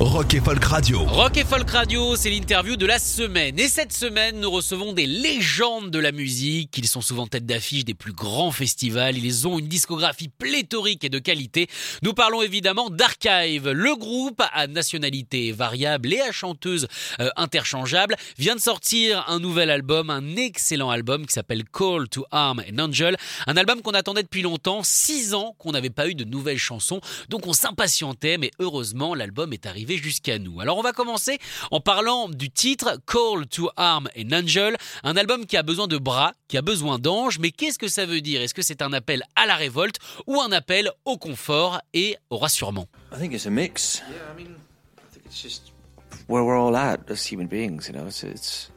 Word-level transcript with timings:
Rock 0.00 0.34
et 0.34 0.40
Folk 0.40 0.64
Radio. 0.64 1.00
Rock 1.06 1.36
et 1.38 1.44
Folk 1.44 1.68
Radio, 1.70 2.14
c'est 2.14 2.30
l'interview 2.30 2.76
de 2.76 2.86
la 2.86 3.00
semaine. 3.00 3.58
Et 3.58 3.66
cette 3.66 3.92
semaine, 3.92 4.38
nous 4.38 4.48
recevons 4.48 4.92
des 4.92 5.06
légendes 5.06 5.90
de 5.90 5.98
la 5.98 6.12
musique. 6.12 6.78
Ils 6.78 6.86
sont 6.86 7.00
souvent 7.00 7.26
tête 7.26 7.46
d'affiche 7.46 7.84
des 7.84 7.94
plus 7.94 8.12
grands 8.12 8.52
festivals. 8.52 9.18
Ils 9.18 9.48
ont 9.48 9.58
une 9.58 9.66
discographie 9.66 10.28
pléthorique 10.28 11.02
et 11.02 11.08
de 11.08 11.18
qualité. 11.18 11.66
Nous 12.02 12.12
parlons 12.14 12.42
évidemment 12.42 12.90
d'Archive. 12.90 13.70
Le 13.70 13.96
groupe 13.96 14.40
à 14.52 14.68
nationalité 14.68 15.50
variable 15.50 16.12
et 16.12 16.20
à 16.20 16.30
chanteuse 16.30 16.86
euh, 17.18 17.30
interchangeable 17.34 18.14
vient 18.38 18.54
de 18.54 18.60
sortir 18.60 19.24
un 19.26 19.40
nouvel 19.40 19.68
album, 19.68 20.10
un 20.10 20.36
excellent 20.36 20.90
album 20.90 21.26
qui 21.26 21.32
s'appelle 21.32 21.64
Call 21.64 22.08
to 22.08 22.24
Arm 22.30 22.62
and 22.72 22.78
Angel. 22.78 23.16
Un 23.48 23.56
album 23.56 23.82
qu'on 23.82 23.94
attendait 23.94 24.22
depuis 24.22 24.42
longtemps, 24.42 24.84
six 24.84 25.34
ans 25.34 25.56
qu'on 25.58 25.72
n'avait 25.72 25.90
pas 25.90 26.08
eu 26.08 26.14
de 26.14 26.22
nouvelles 26.22 26.56
chansons. 26.56 27.00
Donc 27.28 27.48
on 27.48 27.52
s'impatientait, 27.52 28.38
mais 28.38 28.52
heureusement, 28.60 29.16
l'album 29.16 29.52
est 29.52 29.66
arrivé 29.66 29.87
jusqu'à 29.96 30.38
nous. 30.38 30.60
Alors 30.60 30.78
on 30.78 30.82
va 30.82 30.92
commencer 30.92 31.38
en 31.70 31.80
parlant 31.80 32.28
du 32.28 32.50
titre 32.50 33.00
Call 33.06 33.46
to 33.46 33.70
Arm 33.76 34.08
and 34.18 34.32
Angel, 34.32 34.76
un 35.02 35.16
album 35.16 35.46
qui 35.46 35.56
a 35.56 35.62
besoin 35.62 35.86
de 35.86 35.98
bras, 35.98 36.34
qui 36.48 36.58
a 36.58 36.62
besoin 36.62 36.98
d'anges, 36.98 37.38
mais 37.38 37.50
qu'est-ce 37.50 37.78
que 37.78 37.88
ça 37.88 38.06
veut 38.06 38.20
dire? 38.20 38.42
Est-ce 38.42 38.54
que 38.54 38.62
c'est 38.62 38.82
un 38.82 38.92
appel 38.92 39.22
à 39.36 39.46
la 39.46 39.56
révolte 39.56 39.96
ou 40.26 40.40
un 40.40 40.52
appel 40.52 40.90
au 41.04 41.16
confort 41.16 41.80
et 41.94 42.16
au 42.30 42.38
rassurement? 42.38 42.86
I 43.12 43.18
think 43.18 43.32
it's 43.32 43.46
a 43.46 43.50
mix. 43.50 44.02
Yeah, 44.08 44.16
I 44.32 44.36
mean, 44.36 44.54
I 44.98 45.12
think 45.12 45.26
it's 45.26 45.40
just 45.40 45.72
where 46.28 46.44
we're 46.44 46.58
all 46.58 46.76
at 46.76 47.10
as 47.10 47.24
human 47.24 47.46
beings, 47.48 47.88
you 47.88 47.94
know. 47.94 48.06
It's, 48.06 48.22
it's 48.22 48.70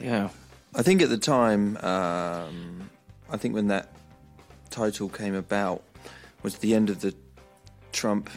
yeah. 0.00 0.28
I 0.74 0.82
think 0.82 1.02
at 1.02 1.08
the 1.08 1.18
time, 1.18 1.76
um, 1.82 2.90
I 3.32 3.38
think 3.38 3.54
when 3.54 3.68
that 3.68 3.88
title 4.70 5.08
came 5.08 5.34
about 5.34 5.82
was 6.42 6.58
the 6.58 6.74
end 6.74 6.90
of 6.90 7.00
the 7.00 7.14
Trump. 7.92 8.30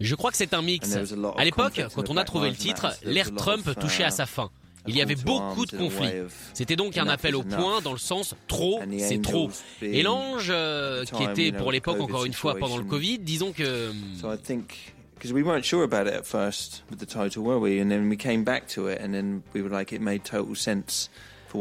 Je 0.00 0.14
crois 0.14 0.30
que 0.30 0.36
c'est 0.36 0.54
un 0.54 0.62
mix. 0.62 0.96
À 1.36 1.44
l'époque, 1.44 1.80
quand 1.94 2.10
on 2.10 2.16
a 2.16 2.24
trouvé 2.24 2.50
le 2.50 2.56
titre, 2.56 2.96
l'ère 3.04 3.34
Trump 3.34 3.68
touchait 3.78 4.04
à 4.04 4.10
sa 4.10 4.26
fin. 4.26 4.50
Il 4.88 4.96
y 4.96 5.02
avait 5.02 5.16
beaucoup 5.16 5.66
de 5.66 5.76
conflits. 5.76 6.12
C'était 6.54 6.76
donc 6.76 6.96
un 6.96 7.08
appel 7.08 7.34
au 7.34 7.42
point 7.42 7.80
dans 7.80 7.92
le 7.92 7.98
sens 7.98 8.34
trop, 8.48 8.80
c'est 8.98 9.22
trop. 9.22 9.50
Et 9.82 10.02
l'ange, 10.02 10.48
euh, 10.50 11.04
qui 11.04 11.22
était 11.22 11.52
pour 11.52 11.72
l'époque 11.72 12.00
encore 12.00 12.24
une 12.24 12.32
fois 12.32 12.56
pendant 12.56 12.78
le 12.78 12.84
Covid, 12.84 13.18
disons 13.18 13.52
que... 13.52 13.92
So 14.20 14.32
I 14.32 14.38
think 14.38 14.94
because 15.16 15.32
we 15.32 15.42
weren't 15.42 15.64
sure 15.64 15.82
about 15.82 16.06
it 16.06 16.14
at 16.14 16.24
first 16.24 16.84
with 16.90 16.98
the 16.98 17.06
title, 17.06 17.42
were 17.42 17.58
we? 17.58 17.80
And 17.80 17.88
then 17.88 18.08
we 18.08 18.16
came 18.16 18.44
back 18.44 18.66
to 18.74 18.88
it, 18.88 19.00
and 19.00 19.12
then 19.12 19.42
we 19.54 19.62
were 19.62 19.70
like, 19.70 19.92
it 19.92 20.00
made 20.00 20.24
total 20.24 20.54
sense. 20.54 21.08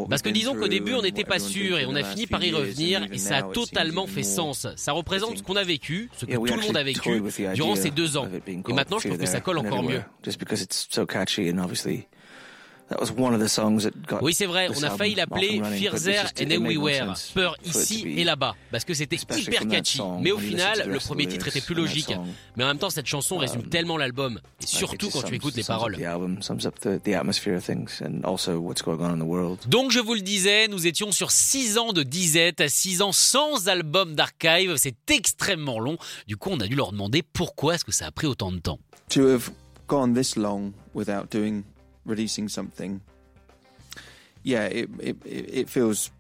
Parce 0.09 0.21
que 0.21 0.29
disons 0.29 0.55
qu'au 0.55 0.67
début 0.67 0.93
on 0.93 1.01
n'était 1.01 1.23
pas 1.23 1.39
sûr 1.39 1.79
et 1.79 1.85
on 1.85 1.95
a 1.95 2.03
fini 2.03 2.27
par 2.27 2.43
y 2.43 2.51
revenir 2.51 3.03
even 3.03 3.13
et 3.13 3.17
ça 3.17 3.37
a 3.37 3.43
totalement 3.43 4.07
fait 4.07 4.23
sens. 4.23 4.67
Ça 4.75 4.91
représente 4.91 5.37
ce 5.37 5.43
qu'on 5.43 5.55
a 5.55 5.63
vécu, 5.63 6.09
ce 6.17 6.25
que 6.25 6.35
tout 6.35 6.45
le 6.45 6.61
monde 6.61 6.77
a 6.77 6.83
vécu 6.83 7.21
durant 7.53 7.75
ces 7.75 7.91
deux 7.91 8.17
ans. 8.17 8.27
Et 8.47 8.73
maintenant 8.73 8.99
je 8.99 9.07
trouve 9.07 9.19
que 9.19 9.25
ça 9.25 9.41
colle 9.41 9.57
encore 9.59 9.79
and 9.79 9.83
mieux. 9.83 10.01
Oui, 14.21 14.33
c'est 14.33 14.45
vrai, 14.45 14.67
on 14.75 14.83
a 14.83 14.91
failli 14.91 15.15
l'appeler 15.15 15.61
Fear 15.77 15.95
and 15.95 16.49
Everywhere, 16.49 17.13
peur 17.33 17.55
ici 17.65 18.05
et 18.17 18.23
là-bas, 18.23 18.55
parce 18.71 18.85
que 18.85 18.93
c'était 18.93 19.15
hyper 19.15 19.67
catchy. 19.67 19.99
Mais 20.21 20.31
au 20.31 20.37
final, 20.37 20.83
the 20.83 20.87
le 20.87 20.99
premier 20.99 21.25
titre 21.25 21.47
était 21.47 21.61
plus 21.61 21.75
logique. 21.75 22.13
Mais 22.55 22.63
en 22.63 22.67
même 22.67 22.77
temps, 22.77 22.89
cette 22.89 23.07
chanson 23.07 23.37
résume 23.37 23.61
um, 23.61 23.69
tellement 23.69 23.97
l'album, 23.97 24.39
et 24.61 24.67
surtout 24.67 25.09
quand 25.09 25.23
tu 25.23 25.35
écoutes 25.35 25.55
les 25.55 25.63
paroles. 25.63 25.97
The 25.97 26.03
album 26.03 26.41
sums 26.41 26.65
up 26.65 26.79
the, 26.79 27.01
the 27.03 27.13
atmosphere 27.13 27.55
of 27.55 27.63
things 27.63 28.01
and 28.03 28.21
also 28.23 28.59
what's 28.59 28.83
going 28.83 28.99
on 28.99 29.13
in 29.13 29.17
the 29.17 29.27
world. 29.27 29.59
Donc 29.67 29.91
je 29.91 29.99
vous 29.99 30.13
le 30.13 30.21
disais, 30.21 30.67
nous 30.67 30.85
étions 30.85 31.11
sur 31.11 31.31
6 31.31 31.77
ans 31.77 31.93
de 31.93 32.03
disette, 32.03 32.67
6 32.67 33.01
ans 33.01 33.11
sans 33.11 33.67
album 33.67 34.15
d'archive, 34.15 34.75
c'est 34.77 35.09
extrêmement 35.09 35.79
long. 35.79 35.97
Du 36.27 36.37
coup, 36.37 36.49
on 36.51 36.59
a 36.59 36.67
dû 36.67 36.75
leur 36.75 36.91
demander 36.91 37.23
pourquoi 37.23 37.75
est-ce 37.75 37.85
que 37.85 37.91
ça 37.91 38.05
a 38.05 38.11
pris 38.11 38.27
autant 38.27 38.51
de 38.51 38.59
temps. 38.59 38.79
to 39.09 39.27
have 39.27 39.51
gone 39.87 40.13
this 40.13 40.35
long 40.35 40.73
without 40.93 41.29
doing 41.29 41.63
releasing 42.05 42.49
something. 42.49 43.01
Yeah 44.43 44.65
it 44.65 44.89
it, 44.99 45.17
it 45.25 45.53
it 45.53 45.69
feels 45.69 46.11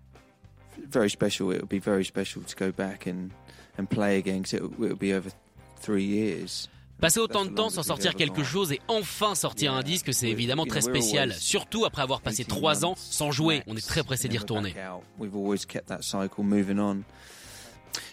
very 0.77 1.09
special. 1.09 1.51
It 1.51 1.61
would 1.61 1.69
be 1.69 1.79
very 1.79 2.03
special 2.03 2.43
to 2.43 2.55
go 2.55 2.71
back 2.71 3.05
and 3.05 3.31
and 3.77 3.89
play 3.89 4.17
again 4.17 4.41
because 4.41 4.53
it, 4.53 4.79
would 4.79 4.99
be 4.99 5.13
over 5.13 5.29
three 5.77 6.03
years. 6.03 6.69
Passer 7.01 7.19
autant 7.19 7.43
de 7.45 7.53
temps 7.53 7.69
sans 7.69 7.83
sortir 7.83 8.15
quelque 8.15 8.43
chose 8.43 8.71
et 8.71 8.79
enfin 8.87 9.35
sortir 9.35 9.73
un 9.73 9.83
disque, 9.83 10.13
c'est 10.13 10.29
évidemment 10.29 10.65
très 10.65 10.81
spécial. 10.81 11.33
Surtout 11.33 11.83
après 11.83 12.01
avoir 12.01 12.21
passé 12.21 12.45
3 12.45 12.85
ans 12.85 12.95
sans 12.95 13.31
jouer, 13.31 13.63
on 13.67 13.75
est 13.75 13.85
très 13.85 14.01
pressé 14.01 14.29
d'y 14.29 14.37
retourner. 14.37 14.73
we've 15.19 15.35
always 15.35 15.65
kept 15.67 15.87
that 15.87 16.01
cycle 16.01 16.43
moving 16.43 16.79
on. 16.79 17.03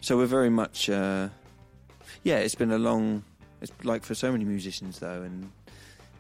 So 0.01 0.17
we're 0.17 0.27
very 0.27 0.51
much 0.51 0.89
uh, 0.89 1.29
yeah 2.25 2.39
it's 2.39 2.57
been 2.57 2.73
a 2.73 2.79
long 2.79 3.23
it's 3.61 3.73
like 3.85 4.05
for 4.05 4.15
so 4.15 4.33
many 4.33 4.45
musicians 4.45 4.99
though 4.99 5.23
and 5.23 5.49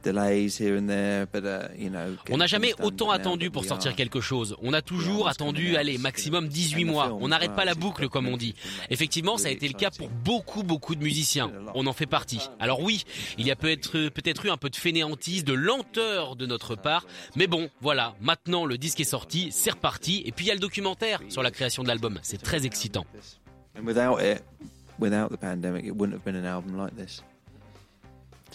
delays 0.02 0.58
here 0.58 0.76
and 0.76 0.88
there 0.88 1.26
but 1.32 1.44
uh, 1.44 1.68
you 1.76 1.90
know 1.90 2.16
On 2.30 2.38
n'a 2.38 2.46
jamais 2.46 2.74
autant 2.82 3.10
attendu 3.10 3.50
pour 3.50 3.64
sortir 3.64 3.94
quelque 3.94 4.20
chose. 4.20 4.56
On 4.62 4.72
a 4.72 4.82
toujours 4.82 5.28
attendu, 5.28 5.76
allez, 5.76 5.98
maximum 5.98 6.48
18 6.48 6.84
mois. 6.84 7.16
On 7.20 7.28
n'arrête 7.28 7.54
pas 7.54 7.64
la 7.64 7.74
boucle, 7.74 8.08
comme 8.08 8.28
on 8.28 8.36
dit. 8.36 8.54
Effectivement, 8.90 9.36
ça 9.36 9.48
a 9.48 9.50
été 9.50 9.68
le 9.68 9.74
cas 9.74 9.90
pour 9.90 10.08
beaucoup, 10.08 10.62
beaucoup 10.62 10.94
de 10.94 11.02
musiciens. 11.02 11.50
On 11.74 11.86
en 11.86 11.92
fait 11.92 12.06
partie. 12.06 12.40
Alors 12.60 12.80
oui, 12.80 13.04
il 13.38 13.46
y 13.46 13.50
a 13.50 13.56
peut-être 13.56 14.08
peut-être 14.08 14.46
eu 14.46 14.50
un 14.50 14.56
peu 14.56 14.70
de 14.70 14.76
fainéantise, 14.76 15.44
de 15.44 15.52
lenteur 15.52 16.36
de 16.36 16.46
notre 16.46 16.76
part. 16.76 17.06
Mais 17.36 17.46
bon, 17.46 17.68
voilà, 17.80 18.14
maintenant 18.20 18.66
le 18.66 18.78
disque 18.78 19.00
est 19.00 19.04
sorti, 19.04 19.50
c'est 19.52 19.70
reparti. 19.70 20.22
Et 20.24 20.32
puis 20.32 20.46
il 20.46 20.48
y 20.48 20.50
a 20.50 20.54
le 20.54 20.60
documentaire 20.60 21.20
sur 21.28 21.42
la 21.42 21.50
création 21.50 21.82
de 21.82 21.88
l'album. 21.88 22.18
C'est 22.22 22.42
très 22.42 22.66
excitant. 22.66 23.04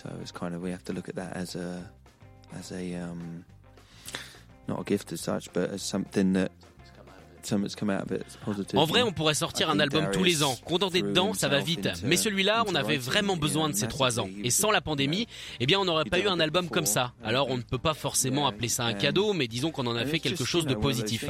So 0.01 0.09
it's 0.21 0.31
kind 0.31 0.53
of 0.53 0.61
we 0.61 0.71
have 0.71 0.83
to 0.85 0.93
look 0.93 1.09
at 1.09 1.15
that 1.15 1.35
as 1.35 1.55
a, 1.55 1.81
as 2.57 2.71
a, 2.71 2.95
um, 2.95 3.43
not 4.67 4.79
a 4.79 4.83
gift 4.83 5.11
as 5.11 5.21
such, 5.21 5.51
but 5.53 5.71
as 5.73 5.81
something 5.81 6.33
that. 6.33 6.51
En 8.75 8.85
vrai, 8.85 9.03
on 9.03 9.13
pourrait 9.13 9.33
sortir 9.33 9.69
un 9.69 9.79
album 9.79 10.09
tous 10.11 10.23
les 10.23 10.43
ans. 10.43 10.57
Condensé 10.65 11.01
dedans, 11.01 11.33
ça 11.33 11.47
va 11.47 11.59
vite. 11.61 11.87
Mais 12.03 12.17
celui-là, 12.17 12.65
on 12.67 12.75
avait 12.75 12.97
vraiment 12.97 13.37
besoin 13.37 13.69
de 13.69 13.73
ces 13.73 13.87
trois 13.87 14.19
ans. 14.19 14.27
Et 14.43 14.49
sans 14.49 14.69
la 14.69 14.81
pandémie, 14.81 15.27
eh 15.61 15.65
bien, 15.65 15.79
on 15.79 15.85
n'aurait 15.85 16.03
pas 16.03 16.19
eu 16.19 16.27
un 16.27 16.41
album 16.41 16.67
comme 16.67 16.85
ça. 16.85 17.13
Alors, 17.23 17.49
on 17.49 17.55
ne 17.55 17.61
peut 17.61 17.77
pas 17.77 17.93
forcément 17.93 18.47
appeler 18.47 18.67
ça 18.67 18.83
un 18.83 18.93
cadeau, 18.93 19.31
mais 19.31 19.47
disons 19.47 19.71
qu'on 19.71 19.87
en 19.87 19.95
a 19.95 20.05
fait 20.05 20.19
quelque 20.19 20.43
chose 20.43 20.65
de 20.65 20.75
positif. 20.75 21.23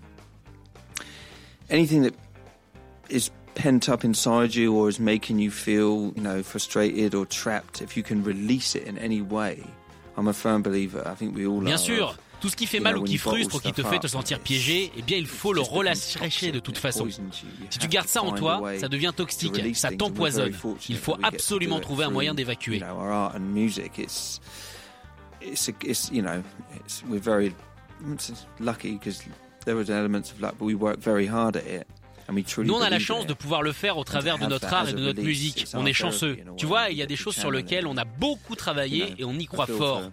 anything 1.69 2.03
that 2.03 2.13
is 3.09 3.29
pent 3.55 3.87
up 3.89 4.03
inside 4.03 4.55
you 4.55 4.73
or 4.75 4.89
is 4.89 4.99
making 4.99 5.39
you 5.39 5.51
feel, 5.51 6.11
you 6.15 6.21
know, 6.23 6.41
frustrated 6.43 7.13
or 7.13 7.25
trapped, 7.27 7.81
if 7.81 7.95
you 7.95 8.03
can 8.03 8.23
release 8.23 8.75
it 8.75 8.87
in 8.87 8.97
any 8.97 9.21
way, 9.21 9.63
I'm 10.17 10.27
a 10.27 10.33
firm 10.33 10.61
believer. 10.63 11.03
I 11.05 11.15
think 11.15 11.35
we 11.35 11.45
all 11.45 11.61
Bien 11.61 11.73
are. 11.75 11.77
sûr, 11.77 12.15
Tout 12.43 12.49
ce 12.49 12.57
qui 12.57 12.67
fait 12.67 12.81
mal 12.81 12.97
ou 12.97 13.03
qui 13.05 13.17
frustre 13.17 13.55
ou 13.55 13.59
qui 13.59 13.71
te 13.71 13.81
fait 13.83 13.99
te 13.99 14.07
sentir 14.07 14.35
it's- 14.35 14.43
piégé, 14.43 14.91
eh 14.97 15.01
bien 15.01 15.15
il 15.15 15.27
faut 15.27 15.53
le 15.53 15.61
relâcher 15.61 16.51
de 16.51 16.59
toute 16.59 16.77
façon. 16.77 17.07
Si 17.69 17.79
tu 17.79 17.87
gardes 17.87 18.09
ça 18.09 18.21
en 18.21 18.33
toi, 18.33 18.61
ça 18.79 18.89
devient 18.89 19.13
to 19.15 19.23
toxique, 19.23 19.77
ça 19.77 19.91
t'empoisonne. 19.91 20.51
Il 20.89 20.97
faut 20.97 21.15
absolument 21.23 21.79
trouver 21.79 22.03
un 22.03 22.09
moyen 22.09 22.33
d'évacuer. 22.33 22.81
There 29.65 29.77
was 29.77 29.89
elements 29.89 30.29
of 30.33 30.41
luck, 30.41 30.57
but 30.59 30.65
we 30.65 30.75
work 30.75 30.99
very 30.99 31.25
hard 31.25 31.55
at 31.55 31.65
it. 31.65 31.87
Nous, 32.29 32.73
on 32.73 32.81
a 32.81 32.89
la 32.89 32.99
chance 32.99 33.25
de 33.27 33.33
pouvoir 33.33 33.61
le 33.61 33.71
faire 33.71 33.97
au 33.97 34.03
travers 34.03 34.37
de 34.37 34.45
notre 34.45 34.73
art 34.73 34.89
et 34.89 34.93
de 34.93 34.99
notre 34.99 35.21
musique. 35.21 35.67
On 35.73 35.85
est 35.85 35.93
chanceux. 35.93 36.37
Tu 36.57 36.65
vois, 36.65 36.89
il 36.89 36.97
y 36.97 37.01
a 37.01 37.05
des 37.05 37.15
choses 37.15 37.35
sur 37.35 37.51
lesquelles 37.51 37.87
on 37.87 37.97
a 37.97 38.05
beaucoup 38.05 38.55
travaillé 38.55 39.15
et 39.17 39.23
on 39.23 39.33
y 39.33 39.45
croit 39.45 39.67
fort. 39.67 40.03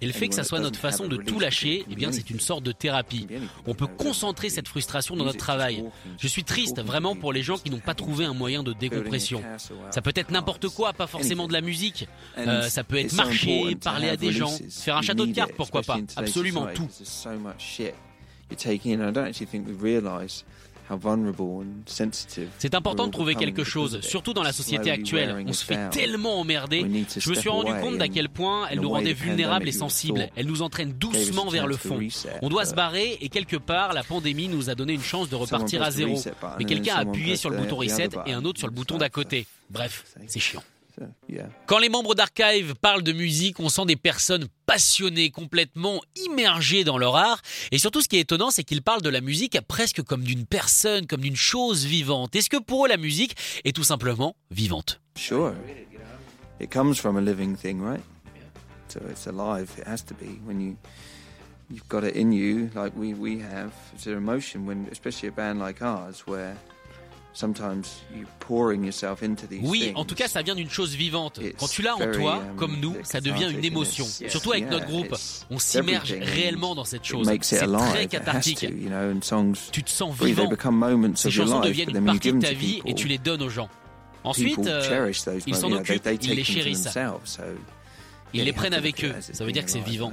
Et 0.00 0.06
le 0.06 0.12
fait 0.12 0.28
que 0.28 0.34
ça 0.34 0.44
soit 0.44 0.60
notre 0.60 0.78
façon 0.78 1.06
de 1.06 1.16
tout 1.16 1.38
lâcher, 1.38 1.84
eh 1.90 1.94
bien, 1.94 2.12
c'est 2.12 2.30
une 2.30 2.40
sorte 2.40 2.64
de 2.64 2.72
thérapie. 2.72 3.26
On 3.66 3.74
peut 3.74 3.86
concentrer 3.86 4.50
cette 4.50 4.68
frustration 4.68 5.16
dans 5.16 5.24
notre 5.24 5.38
travail. 5.38 5.84
Je 6.18 6.28
suis 6.28 6.44
triste 6.44 6.80
vraiment 6.80 7.14
pour 7.14 7.32
les 7.32 7.42
gens 7.42 7.58
qui 7.58 7.70
n'ont 7.70 7.78
pas 7.78 7.94
trouvé 7.94 8.24
un 8.24 8.34
moyen 8.34 8.62
de 8.62 8.72
décompression. 8.72 9.42
Ça 9.90 10.02
peut 10.02 10.12
être 10.14 10.30
n'importe 10.30 10.68
quoi, 10.68 10.92
pas 10.92 11.06
forcément 11.06 11.46
de 11.48 11.52
la 11.52 11.60
musique. 11.60 12.08
Euh, 12.38 12.62
ça 12.68 12.84
peut 12.84 12.96
être 12.96 13.12
marcher, 13.14 13.76
parler 13.76 14.08
à 14.08 14.16
des 14.16 14.32
gens, 14.32 14.52
faire 14.70 14.96
un 14.96 15.02
château 15.02 15.26
de 15.26 15.32
cartes, 15.32 15.52
pourquoi 15.56 15.82
pas. 15.82 15.98
Absolument 16.16 16.66
tout. 16.74 16.88
C'est 22.58 22.74
important 22.74 23.06
de 23.06 23.12
trouver 23.12 23.34
quelque 23.34 23.64
chose, 23.64 24.00
surtout 24.00 24.32
dans 24.32 24.42
la 24.42 24.52
société 24.52 24.90
actuelle. 24.90 25.44
On 25.46 25.52
se 25.52 25.64
fait 25.64 25.90
tellement 25.90 26.40
emmerder. 26.40 26.84
Je 27.16 27.30
me 27.30 27.34
suis 27.34 27.48
rendu 27.48 27.72
compte 27.80 27.98
d'à 27.98 28.08
quel 28.08 28.28
point 28.28 28.66
elle 28.70 28.80
nous 28.80 28.90
rendait 28.90 29.12
vulnérables 29.12 29.68
et 29.68 29.72
sensibles. 29.72 30.28
Elle 30.36 30.46
nous 30.46 30.62
entraîne 30.62 30.92
doucement 30.92 31.48
vers 31.48 31.66
le 31.66 31.76
fond. 31.76 31.98
On 32.42 32.48
doit 32.48 32.64
se 32.64 32.74
barrer 32.74 33.18
et 33.20 33.28
quelque 33.28 33.56
part, 33.56 33.92
la 33.92 34.02
pandémie 34.02 34.48
nous 34.48 34.70
a 34.70 34.74
donné 34.74 34.92
une 34.94 35.02
chance 35.02 35.28
de 35.28 35.36
repartir 35.36 35.82
à 35.82 35.90
zéro. 35.90 36.20
Mais 36.58 36.64
quelqu'un 36.64 36.96
a 36.96 37.00
appuyé 37.00 37.36
sur 37.36 37.50
le 37.50 37.56
bouton 37.58 37.76
reset 37.76 38.10
et 38.26 38.32
un 38.32 38.44
autre 38.44 38.58
sur 38.58 38.68
le 38.68 38.74
bouton 38.74 38.98
d'à 38.98 39.08
côté. 39.08 39.46
Bref, 39.70 40.04
c'est 40.26 40.40
chiant. 40.40 40.62
Quand 41.66 41.78
les 41.78 41.88
membres 41.88 42.14
d'Archive 42.14 42.74
parlent 42.80 43.02
de 43.02 43.12
musique, 43.12 43.60
on 43.60 43.68
sent 43.68 43.86
des 43.86 43.96
personnes 43.96 44.46
passionnées, 44.66 45.30
complètement 45.30 46.00
immergées 46.26 46.84
dans 46.84 46.98
leur 46.98 47.16
art. 47.16 47.42
Et 47.72 47.78
surtout, 47.78 48.00
ce 48.00 48.08
qui 48.08 48.16
est 48.16 48.20
étonnant, 48.20 48.50
c'est 48.50 48.64
qu'ils 48.64 48.82
parlent 48.82 49.02
de 49.02 49.10
la 49.10 49.20
musique 49.20 49.58
presque 49.66 50.02
comme 50.02 50.22
d'une 50.22 50.46
personne, 50.46 51.06
comme 51.06 51.20
d'une 51.20 51.36
chose 51.36 51.84
vivante. 51.84 52.34
Est-ce 52.36 52.50
que 52.50 52.56
pour 52.56 52.86
eux, 52.86 52.88
la 52.88 52.96
musique 52.96 53.36
est 53.64 53.74
tout 53.74 53.84
simplement 53.84 54.36
vivante? 54.50 55.00
Sure. 55.16 55.54
It 56.60 56.70
comes 56.70 56.94
from 56.94 57.16
a 57.16 57.20
living 57.20 57.56
thing, 57.56 57.80
right? 57.80 58.02
So 58.88 59.00
it's 59.08 59.26
alive. 59.26 59.70
It 59.78 59.86
has 59.86 60.04
to 60.06 60.14
be. 60.14 60.40
When 60.44 60.60
you 60.60 60.76
you've 61.70 61.88
got 61.88 62.04
it 62.04 62.16
in 62.16 62.32
you, 62.32 62.70
like 62.74 62.92
we 62.96 63.14
we 63.14 63.40
have. 63.40 63.72
It's 63.94 64.06
an 64.06 64.16
emotion 64.16 64.66
when, 64.66 64.88
especially 64.90 65.28
a 65.28 65.32
band 65.32 65.60
like 65.60 65.80
ours, 65.80 66.26
where 66.26 66.56
Oui, 69.62 69.92
en 69.94 70.04
tout 70.04 70.14
cas, 70.16 70.26
ça 70.26 70.42
vient 70.42 70.54
d'une 70.56 70.68
chose 70.70 70.94
vivante. 70.94 71.38
It's 71.42 71.54
Quand 71.58 71.68
tu 71.68 71.82
l'as 71.82 71.94
en 71.94 71.98
very, 71.98 72.16
toi, 72.18 72.38
um, 72.38 72.56
comme 72.56 72.76
nous, 72.80 72.96
ça 73.04 73.20
devient 73.20 73.50
une 73.50 73.64
émotion. 73.64 74.04
Surtout 74.28 74.52
avec 74.52 74.68
notre 74.68 74.86
groupe, 74.86 75.14
on 75.50 75.58
s'immerge 75.58 76.12
réellement 76.20 76.74
dans 76.74 76.84
cette 76.84 77.02
it 77.02 77.06
chose. 77.06 77.26
makes 77.26 77.36
it 77.36 77.44
C'est 77.44 77.62
alive. 77.62 77.78
très 77.90 78.04
It 78.04 78.14
has 78.14 78.18
cathartique. 78.18 78.58
to, 78.60 78.66
you 78.66 78.88
know, 78.88 79.12
and 79.16 79.22
songs 79.22 79.54
Tu 79.70 79.82
te 79.84 79.90
sens 79.90 80.14
vivant. 80.16 80.48
become 80.48 80.76
moments 80.76 81.14
Ces 81.16 81.28
of 81.28 81.34
your 81.36 81.46
chansons 81.46 81.60
life, 81.60 81.68
deviennent 81.68 81.86
but 81.86 81.94
une 81.94 81.94
then 81.94 82.04
when 82.04 82.14
you 82.14 82.18
partie 82.20 82.28
give 82.30 82.34
de 82.34 82.40
them 82.40 82.48
ta 82.48 82.54
to 82.54 82.58
vie 82.58 82.74
people, 82.76 82.90
et 82.90 82.94
tu 82.94 83.06
les 83.08 83.18
donnes 83.18 83.42
aux 83.42 83.48
gens. 83.48 83.68
Ensuite, 84.24 84.56
people 84.56 84.68
euh, 84.68 84.82
cherish 84.82 85.22
those 85.24 85.42
ils 85.46 85.54
moments, 85.54 85.60
s'en 85.60 85.72
occupent, 85.80 85.94
ils 85.94 86.00
take 86.18 86.26
les 86.28 86.34
them 86.36 86.44
to 86.44 86.52
chérissent. 86.52 86.82
themselves, 86.84 87.20
so 87.26 87.42
Ils 88.34 88.44
les 88.44 88.52
prennent 88.52 88.74
avec 88.74 89.04
eux. 89.04 89.14
Ça 89.20 89.44
veut 89.44 89.52
dire 89.52 89.64
que 89.64 89.70
c'est 89.70 89.80
vivant. 89.80 90.12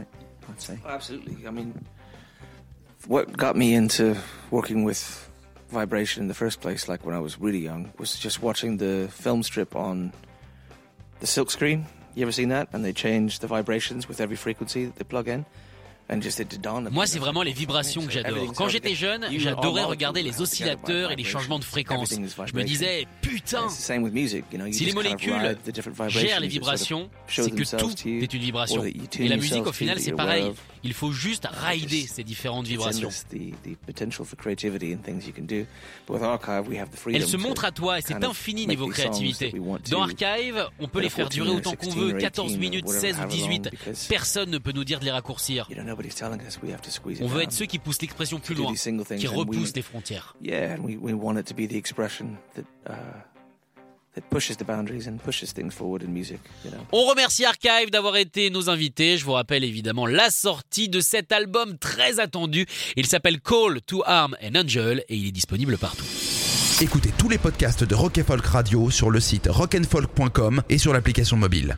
right? 0.69 0.79
Vibration 5.69 6.23
in 6.23 6.27
the 6.27 6.33
first 6.33 6.61
place, 6.61 6.87
like 6.87 7.05
when 7.05 7.13
I 7.13 7.19
was 7.19 7.39
really 7.39 7.59
young, 7.59 7.91
was 7.97 8.17
just 8.17 8.41
watching 8.41 8.77
the 8.77 9.09
film 9.11 9.43
strip 9.43 9.75
on 9.75 10.13
the 11.19 11.27
silk 11.27 11.51
screen. 11.51 11.85
You 12.15 12.21
ever 12.23 12.31
seen 12.31 12.49
that? 12.49 12.69
And 12.71 12.85
they 12.85 12.93
change 12.93 13.39
the 13.39 13.47
vibrations 13.47 14.07
with 14.07 14.21
every 14.21 14.37
frequency 14.37 14.85
that 14.85 14.95
they 14.95 15.03
plug 15.03 15.27
in. 15.27 15.45
Moi, 16.91 17.05
c'est 17.05 17.19
vraiment 17.19 17.43
les 17.43 17.51
vibrations 17.51 18.05
que 18.05 18.11
j'adore. 18.11 18.53
Quand 18.53 18.69
j'étais 18.69 18.95
jeune, 18.95 19.25
j'adorais 19.37 19.83
regarder 19.83 20.23
les 20.23 20.41
oscillateurs 20.41 21.11
et 21.11 21.15
les 21.15 21.23
changements 21.23 21.59
de 21.59 21.63
fréquence. 21.63 22.13
Je 22.13 22.53
me 22.53 22.63
disais, 22.63 23.07
putain, 23.21 23.65
It's 23.67 23.77
the 23.77 23.81
same 23.81 24.03
with 24.03 24.13
music, 24.13 24.45
you 24.51 24.57
know, 24.57 24.67
you 24.67 24.73
si 24.73 24.85
les 24.85 24.93
molécules 24.93 25.57
gèrent 26.07 26.39
les 26.39 26.47
vibrations, 26.47 27.09
c'est 27.27 27.51
que 27.51 27.77
tout 27.77 27.93
est 28.07 28.33
une 28.33 28.41
vibration. 28.41 28.83
Et 28.83 29.27
la 29.27 29.37
musique, 29.37 29.65
au 29.65 29.71
final, 29.71 29.99
c'est 29.99 30.13
pareil. 30.13 30.51
Il 30.83 30.93
faut 30.93 31.11
juste 31.11 31.47
rider 31.51 32.05
ces 32.07 32.23
différentes 32.23 32.67
vibrations. 32.67 33.09
endless, 33.09 33.25
the, 33.29 33.51
the 33.63 33.75
potential 33.85 34.25
for 34.25 34.37
creativity 34.37 34.93
and 34.93 34.99
things 35.03 35.25
you 35.27 35.33
can 35.33 35.43
do. 35.43 35.65
But 36.07 36.13
with 36.15 36.23
Archive, 36.23 36.67
we 36.69 36.77
have 36.79 36.89
the 36.91 36.95
freedom 36.97 37.19
Elle 37.19 37.27
se 37.27 37.35
to 37.35 37.41
montre 37.41 37.65
à 37.65 37.71
toi 37.71 37.99
et 37.99 38.01
c'est 38.01 38.23
infini 38.23 38.67
niveau 38.67 38.87
créativité. 38.87 39.53
Dans 39.89 40.03
Archive, 40.03 40.67
on 40.79 40.87
peut 40.87 41.01
les 41.01 41.09
faire 41.09 41.27
14 41.29 41.33
durer 41.33 41.49
autant 41.57 41.75
qu'on 41.75 41.91
16 41.91 41.95
veut, 41.95 42.13
or 42.13 42.19
14 42.19 42.47
18 42.51 42.55
or 42.55 42.59
minutes, 42.61 42.85
whatever, 42.85 43.01
16 43.07 43.15
ou 43.15 43.19
however 43.21 43.35
18. 43.35 43.65
long, 43.65 43.71
because- 43.71 44.07
Personne 44.07 44.49
ne 44.49 44.57
peut 44.59 44.71
nous 44.71 44.83
dire 44.83 44.99
de 44.99 45.05
les 45.05 45.11
raccourcir. 45.11 45.67
You 45.97 46.03
know, 46.03 46.09
nobody's 46.09 46.15
telling 46.15 46.41
us 46.41 46.61
we 46.61 46.71
have 46.71 46.81
to 46.81 46.91
squeeze 46.91 47.19
it 47.19 47.23
On 47.23 47.27
veut 47.27 47.41
être 47.41 47.51
ceux 47.51 47.65
qui 47.65 47.79
poussent 47.79 48.01
l'expression 48.01 48.39
plus 48.39 48.55
loin, 48.55 48.73
qui 48.73 49.27
repoussent 49.27 49.75
les 49.75 49.81
frontières. 49.81 50.35
Yeah, 50.41 50.75
and 50.75 50.83
we, 50.83 50.97
we 50.99 51.13
want 51.13 51.37
it 51.39 51.45
to 51.45 51.53
be 51.53 51.67
the 51.67 51.75
expression 51.75 52.37
that 52.55 52.63
uh, 52.87 52.93
that 54.15 54.21
pushes 54.29 54.57
the 54.57 54.63
boundaries 54.63 55.07
and 55.07 55.17
pushes 55.17 55.53
things 55.53 55.71
forward 55.71 56.03
in 56.03 56.11
music. 56.11 56.39
You 56.63 56.71
know. 56.71 56.77
On 56.91 57.05
remercie 57.05 57.45
Archive 57.45 57.91
d'avoir 57.91 58.17
été 58.17 58.49
nos 58.49 58.69
invités. 58.69 59.17
Je 59.17 59.25
vous 59.25 59.33
rappelle 59.33 59.63
évidemment 59.63 60.05
la 60.05 60.29
sortie 60.29 60.89
de 60.89 60.99
cet 61.01 61.31
album 61.31 61.77
très 61.77 62.19
attendu. 62.19 62.65
Il 62.95 63.05
s'appelle 63.05 63.39
Call 63.41 63.81
to 63.81 64.03
Arm 64.05 64.35
and 64.43 64.55
Angel 64.55 65.03
et 65.09 65.15
il 65.15 65.27
est 65.27 65.31
disponible 65.31 65.77
partout. 65.77 66.05
Écoutez 66.79 67.11
tous 67.17 67.29
les 67.29 67.39
podcasts 67.39 67.83
de 67.83 67.95
Rock 67.95 68.19
and 68.19 68.23
Folk 68.23 68.45
Radio 68.45 68.91
sur 68.91 69.09
le 69.09 69.19
site 69.19 69.47
rockandfolk.com 69.49 70.61
et 70.69 70.77
sur 70.77 70.93
l'application 70.93 71.35
mobile. 71.35 71.77